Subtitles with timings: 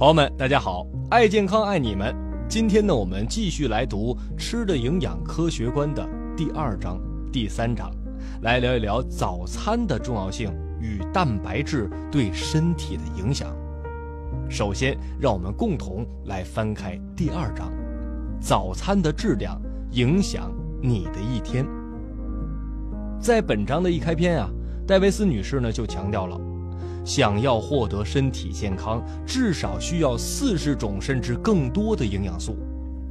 [0.00, 2.16] 朋友们，大家好，爱健康爱你们。
[2.48, 6.98] 今天呢，我们继续来读《吃的营养科学观》的第二章、
[7.30, 7.90] 第三章，
[8.40, 10.50] 来聊一聊早餐的重要性
[10.80, 13.54] 与蛋白质对身体的影响。
[14.48, 17.70] 首先，让我们共同来翻开第二章：
[18.40, 21.66] 早餐的质量影响你的一天。
[23.20, 24.48] 在本章的一开篇啊，
[24.86, 26.40] 戴维斯女士呢就强调了。
[27.10, 32.56] 想要获得身体健康，至少需要四十种甚至更多的营养素。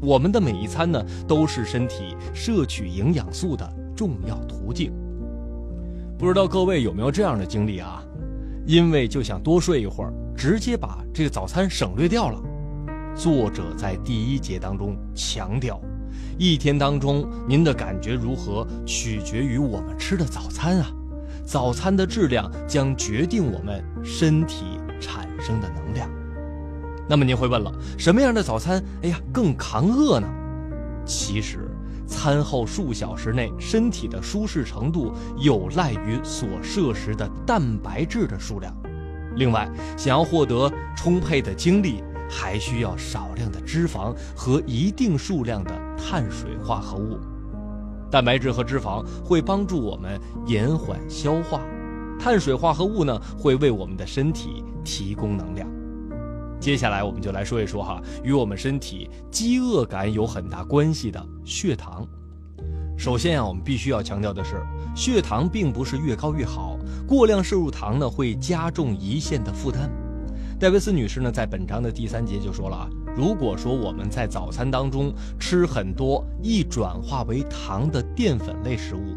[0.02, 4.94] 我们的每一餐呢，都是身体摄取营养素的重要途径。
[6.18, 8.02] 不知道各位有没有这样的经历啊？
[8.66, 12.42] 因为就想多睡一会儿，直接把这个早餐省略掉了。
[13.14, 15.78] 作者在第一节当中强调，
[16.38, 20.90] 一天当中您的感觉如何，取决于我们吃的早餐啊。
[21.50, 24.66] 早餐的质量将决定我们身体
[25.02, 26.08] 产生的能量。
[27.08, 30.30] 那么您会问了，什么样的早餐，哎呀，更扛饿呢？
[31.08, 31.68] 其实，
[32.06, 38.72] 餐后数小时内身体的舒适程度有赖于所摄食的蛋白质的数量。
[39.36, 47.18] 另外，想要获得充沛的精力，还需要少量的脂肪和一定数量的碳水化合物。
[48.12, 51.62] 蛋白质和脂肪会帮助我们延缓消化，
[52.20, 55.68] 碳水化合物呢会为我们的身体提供能量。
[56.60, 62.06] 接下来我们就来说一说哈，与我们身体饥饿感有很大关系的血糖。
[62.98, 64.62] 首先啊，我们必须要强调的是，
[64.96, 66.78] 血糖并不是越高越好，
[67.08, 69.90] 过量摄入糖呢会加重胰腺的负担。
[70.60, 72.90] 戴维斯女士呢在本章的第三节就说了啊。
[73.20, 79.14] 如果说我们在早餐当中吃很多易转化为糖的淀粉类食物，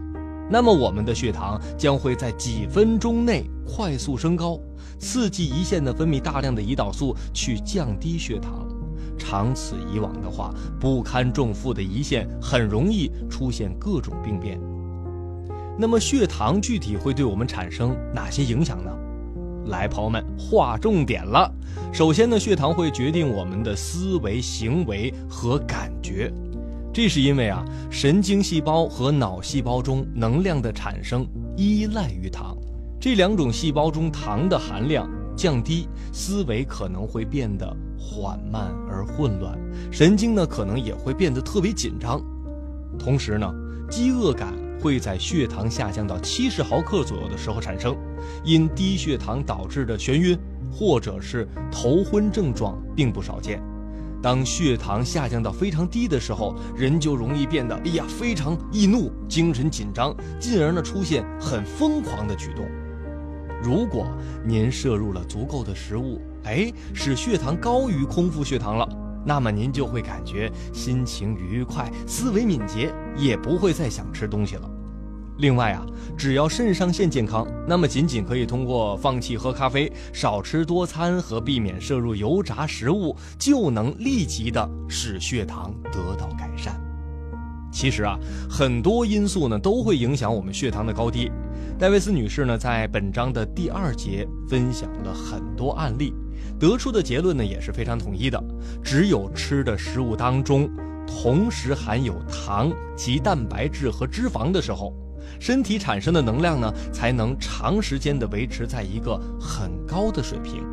[0.51, 4.59] 那么我们的血糖将会在几分钟内快速升高，
[4.99, 8.67] 刺激胰腺的分泌大量的胰岛素去降低血糖。
[9.17, 14.61] 长此以往的话，不堪重负的胰腺很容易出现各种病变。
[15.79, 18.91] 那么血糖具体会对我们产生哪些影响呢？
[19.67, 21.51] 来，朋友们，划重点了。
[21.93, 26.33] 首先呢，血糖会决定我们的思维、行为和感觉，
[26.93, 32.57] 这是因为啊，神经细胞和脑细胞中能量的产生依赖于糖。
[33.01, 39.59] 这两种细胞中糖的含量降低，思维可能会变得缓慢而混乱，
[39.91, 42.23] 神经呢可能也会变得特别紧张。
[42.99, 43.53] 同时呢，
[43.91, 44.53] 饥饿感。
[44.83, 47.97] 会在血糖下降到七十毫克左右的时候产生，
[48.43, 50.37] 因低血糖导致的眩晕
[50.73, 53.63] 或者是头昏症状并不少见。
[54.21, 62.69] 当血糖下降到非常低的时候，人就容易变得哎呀非常易怒、精神紧张，进而呢出现很疯狂的举动。
[63.63, 64.09] 如果
[64.45, 68.89] 您摄入了足够的食物，哎，使血糖高于空腹血糖了。
[69.25, 74.69] 那么您就会感觉心情愉快，思维敏捷，也不会再想吃东西了。
[75.39, 75.85] 另外啊，
[76.17, 86.79] 只要肾上腺健康，那么仅仅可以通过放弃喝咖啡、少吃多餐和避免摄入油炸食物，就能立即的使血糖得到改善。
[87.73, 88.19] 其实啊，
[88.51, 91.33] 很多因素呢都会影响我们血糖的高低。
[91.79, 96.13] 戴维斯女士呢在本章的第二节分享了很多案例。
[96.61, 98.39] 得出的结论呢也是非常统一的，
[98.85, 100.71] 只有吃的食物当中
[101.07, 104.93] 同时含有糖及蛋白质和脂肪的时候，
[105.39, 110.65] 身体产生的能量呢才能长时间的维持在一个很高的水平。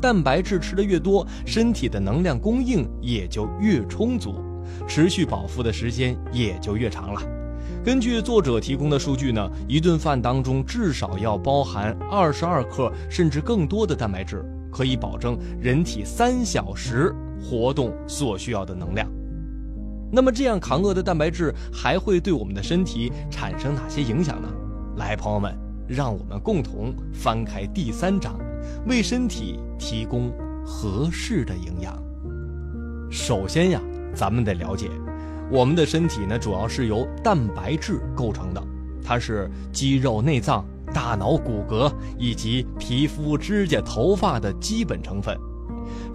[0.00, 4.34] 蛋白质吃的越多，身体的能量供应也就越充足，
[4.88, 7.20] 持续饱腹的时间也就越长了。
[7.84, 14.44] 根据作者提供的数据呢，一顿饭当中至少要包含二十二克甚至更多的蛋白质。
[14.72, 17.12] 可以保证人体三小时
[17.42, 19.10] 活动所需要的能量。
[20.12, 24.48] 那么，这样扛饿的蛋白质还会对我们的身体产生哪些影响呢？
[24.96, 25.56] 来，朋友们，
[25.88, 28.38] 让我们共同翻开第三章，
[28.86, 30.32] 为身体提供
[30.66, 31.96] 合适的营养。
[33.10, 33.80] 首先呀，
[34.14, 34.90] 咱们得了解，
[35.50, 38.62] 我们的身体呢，主要是由蛋白质构成的，
[39.04, 40.64] 它是肌肉、内脏。
[40.92, 45.38] 大脑、骨骼以及皮肤、指甲、头发的基本成分，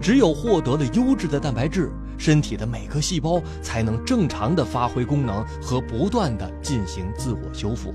[0.02, 7.94] 只有获得了优质的蛋白质，身体的每个细胞才能正常的发挥功能和不断的进行自我修复。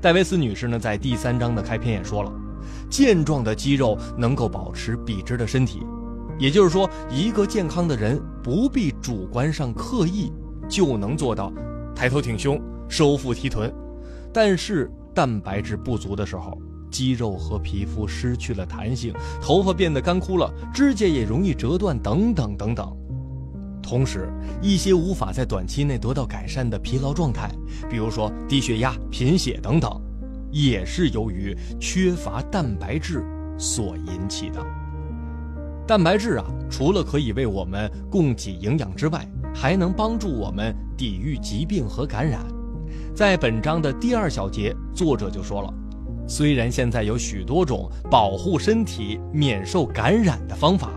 [0.00, 2.32] 戴维斯女士呢，在第三章的开篇也说了，
[2.88, 5.82] 健壮的肌肉能够保持笔直的身体，
[6.38, 10.32] 也就是说，一个健康的人不必主观上刻意
[10.68, 11.52] 就能做到
[11.94, 13.72] 抬头挺胸、收腹提臀，
[14.32, 14.90] 但是。
[15.12, 16.56] 蛋白质不足的时候，
[16.88, 19.12] 肌肉和皮肤失去了弹性，
[19.42, 22.96] 头发变得干枯了，指甲也容易折断，等等等等。
[23.82, 24.32] 同时，
[24.62, 27.50] 一些无法在短期内得到改善的疲劳状态，
[27.88, 29.90] 比如说低血压、贫血等等，
[30.50, 33.24] 也是由于缺乏蛋白质
[33.58, 34.64] 所引起的。
[35.86, 42.44] 蛋白质啊，除了可以为我们供给营养之外，还能帮助我们抵御疾病和感染。
[43.12, 45.74] 在本章的第二小节，作者就说了，
[46.28, 50.90] 虽然现在有许多种保护身体免受感染的方法。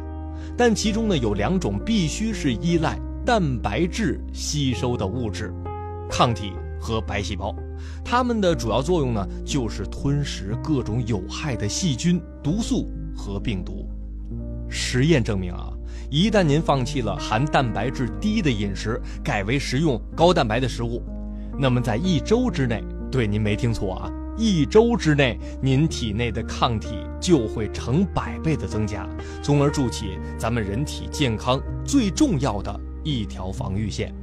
[0.57, 5.53] 但其中呢有两种必须是依赖蛋白质吸收的物质，
[6.09, 7.55] 抗体和白细胞，
[8.03, 13.89] 它们的主要作用呢就是吞食各种有害的细菌、毒素和病毒。
[14.69, 15.71] 实验证明啊，
[16.09, 21.01] 一旦您放弃了含蛋白质低的饮食，改为食用高蛋白的食物，
[21.59, 24.11] 那么在一周之内，对您没听错啊。
[24.35, 29.07] 一周之内，您体内的抗体就会成百倍的增加，
[29.43, 34.13] 从而筑起咱们人体健康最重要的一条防御线。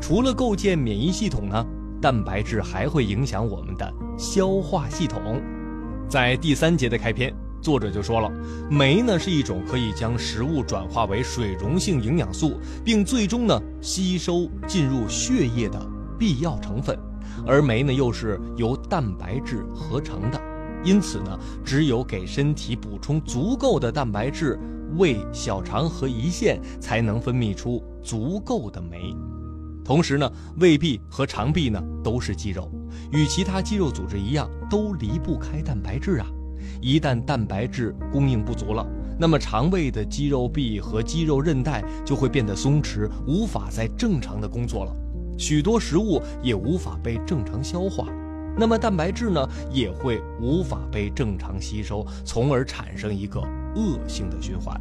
[0.00, 1.64] 除了构建免疫系统呢，
[2.00, 5.40] 蛋白质还会影响我们的消化系统。
[6.08, 7.32] 在第三节的开篇，
[7.62, 8.30] 作者就说了，
[8.70, 15.80] 酶呢是一种可以将食物转化为水溶性营养素，并最终呢吸收进入血液的
[16.18, 16.98] 必要成分。
[17.46, 20.40] 而酶呢，又是由蛋白质合成的，
[20.84, 24.58] 因此呢，只有给身体补充足够的蛋白质，
[24.96, 29.14] 胃、小肠和胰腺才能分泌出足够的酶。
[29.84, 32.70] 同时呢，胃壁和肠壁呢都是肌肉，
[33.10, 36.26] 与其他肌肉组织一样，都离不开蛋白质啊。
[36.80, 38.86] 一旦蛋白质供应不足了，
[39.18, 44.94] 那么肠胃的肌肉壁和肌肉韧带就会变得松弛，无法再正常的工作了。
[45.38, 48.06] 许多食物也无法被正常消化，
[48.56, 53.40] 那么蛋白质呢也会无法被正常吸收，从而产生一个
[53.74, 54.78] 恶性的循环。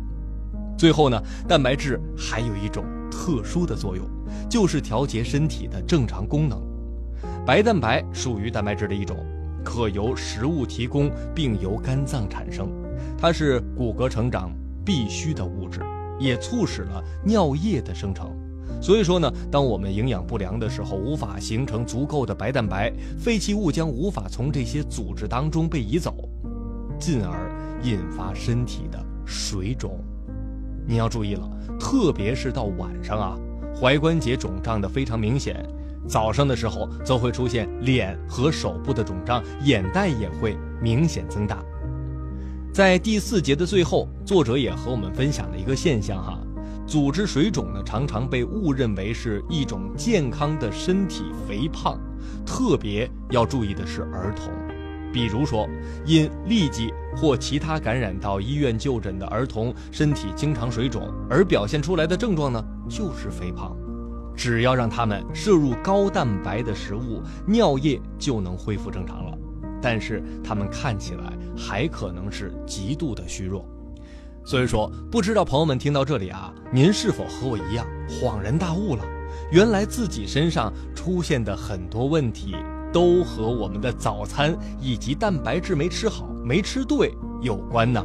[0.77, 4.05] 最后呢，蛋白质还有一种特殊的作用，
[4.49, 6.61] 就是调节身体的正常功能。
[7.45, 9.17] 白蛋白属于蛋白质的一种，
[9.63, 12.69] 可由食物提供，并由肝脏产生，
[13.17, 14.51] 它是骨骼成长
[14.85, 15.81] 必须的物质，
[16.19, 18.31] 也促使了尿液的生成。
[18.81, 26.15] 所以说呢，当我们营养不良的时候，无法形成足够的白蛋白，废弃物将无法从这些组织当中被移走，
[26.97, 27.51] 进而
[27.83, 29.99] 引发身体的水肿。
[30.87, 31.49] 你要注意了，
[31.79, 33.37] 特别是到晚上啊，
[33.75, 35.55] 踝关节肿胀的非常明显；
[36.07, 41.63] 早上的时候则会出现脸和手部的肿胀，眼袋也会明显增大。
[42.73, 46.38] 在第四节的最后，作者也和我们分享了一个现象哈。
[46.89, 51.99] 组织水肿呢，常常被误认为是一种健康的身体肥胖，
[52.43, 54.51] 特别要注意的是儿童，
[55.13, 55.69] 比如说
[56.03, 63.77] 因痢疾或其他感染到医院就诊的儿童，身体经常水肿，而表现出来的症状呢就是肥胖。
[64.35, 69.37] 只要让他们摄入高蛋白的食物，尿液就能恢复正常了，
[69.79, 73.63] 但是他们看起来还可能是极度的虚弱。
[74.49, 79.05] 所以说，不知道朋友们听到这里啊，您是否和我一样恍然大悟了？
[79.51, 82.55] 原来自己身上出现的很多问题，
[82.91, 87.13] 都和我们的早餐以及蛋白质没吃好、没吃对
[87.43, 88.03] 有关呢。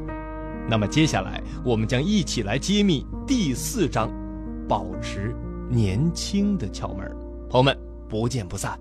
[0.69, 4.11] 那么接下来，我们将一起来揭秘第四章，
[4.69, 5.35] 保持
[5.71, 7.11] 年轻的窍门。
[7.49, 7.75] 朋友们，
[8.07, 8.79] 不见不散。